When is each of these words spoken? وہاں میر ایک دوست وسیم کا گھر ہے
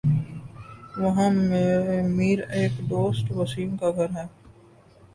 وہاں 0.97 1.29
میر 2.15 2.39
ایک 2.51 2.73
دوست 2.89 3.31
وسیم 3.31 3.75
کا 3.77 3.89
گھر 3.91 4.09
ہے 4.15 4.25